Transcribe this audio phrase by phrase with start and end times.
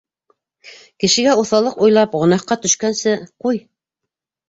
[1.03, 3.65] Кешегә уҫаллыҡ уйлап гонаһҡа төшкәнсе, ҡуй!